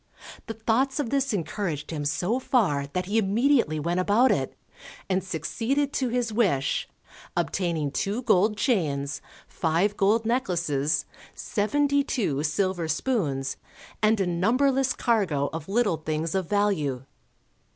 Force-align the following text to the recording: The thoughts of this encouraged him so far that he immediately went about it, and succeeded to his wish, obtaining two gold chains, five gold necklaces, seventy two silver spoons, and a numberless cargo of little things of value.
The 0.47 0.55
thoughts 0.55 0.99
of 0.99 1.11
this 1.11 1.31
encouraged 1.31 1.91
him 1.91 2.05
so 2.05 2.39
far 2.39 2.87
that 2.93 3.05
he 3.05 3.19
immediately 3.19 3.79
went 3.79 3.99
about 3.99 4.31
it, 4.31 4.55
and 5.07 5.23
succeeded 5.23 5.93
to 5.93 6.09
his 6.09 6.33
wish, 6.33 6.89
obtaining 7.37 7.91
two 7.91 8.23
gold 8.23 8.57
chains, 8.57 9.21
five 9.47 9.95
gold 9.95 10.25
necklaces, 10.25 11.05
seventy 11.35 12.03
two 12.03 12.41
silver 12.41 12.87
spoons, 12.87 13.57
and 14.01 14.19
a 14.19 14.25
numberless 14.25 14.93
cargo 14.93 15.51
of 15.53 15.69
little 15.69 15.97
things 15.97 16.33
of 16.33 16.49
value. 16.49 17.05